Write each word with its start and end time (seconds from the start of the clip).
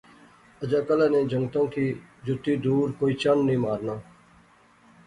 اجا 0.63 0.79
کلا 0.87 1.07
نے 1.13 1.19
جنگُتاں 1.31 1.65
کی 1.73 1.85
جُتی 2.25 2.53
دور 2.63 2.87
کوئی 2.99 3.13
چنڈ 3.21 3.41
نی 3.47 3.55
مارنا 3.63 3.95